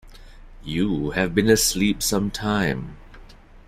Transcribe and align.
You 0.63 1.11
have 1.11 1.35
been 1.35 1.47
asleep 1.47 2.01
some 2.01 2.31
time. 2.31 2.97